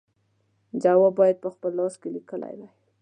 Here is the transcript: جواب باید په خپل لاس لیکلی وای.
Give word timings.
جواب 0.83 1.13
باید 1.19 1.37
په 1.43 1.49
خپل 1.55 1.71
لاس 1.79 1.93
لیکلی 2.15 2.53
وای. 2.57 2.69